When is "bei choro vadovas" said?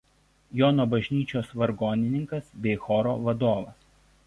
2.65-3.89